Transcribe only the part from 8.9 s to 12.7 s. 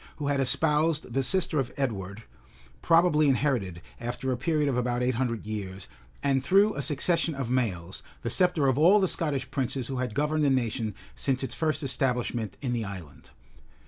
the Scottish princes who had governed the nation since its first establishment